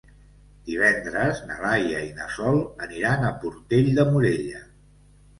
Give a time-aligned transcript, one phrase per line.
[0.67, 4.63] Divendres na Laia i na Sol aniran a Portell de Morella.